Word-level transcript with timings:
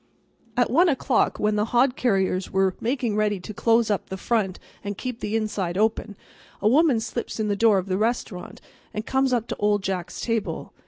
At 0.57 0.71
1 0.71 0.89
o'clock 0.89 1.37
when 1.37 1.57
the 1.57 1.65
hod 1.65 1.95
carriers 1.95 2.49
were 2.51 2.73
making 2.81 3.15
ready 3.15 3.39
to 3.41 3.53
close 3.53 3.91
up 3.91 4.09
the 4.09 4.17
front 4.17 4.57
and 4.83 4.97
keep 4.97 5.19
the 5.19 5.35
inside 5.35 5.77
open, 5.77 6.15
a 6.59 6.67
woman 6.67 6.99
slips 6.99 7.39
in 7.39 7.49
the 7.49 7.55
door 7.55 7.77
of 7.77 7.85
the 7.85 7.99
restaurant 7.99 8.61
and 8.95 9.05
comes 9.05 9.31
up 9.31 9.45
to 9.49 9.55
Old 9.57 9.83
Jack's 9.83 10.19
table. 10.19 10.73